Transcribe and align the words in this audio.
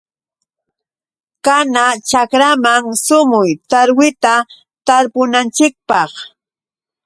Kana 1.45 1.83
chakraman 2.09 2.83
sumuy. 3.05 3.51
Tarwita 3.69 4.35
tarpunanchikpaq. 4.85 6.11